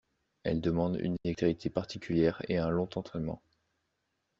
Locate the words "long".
2.71-2.89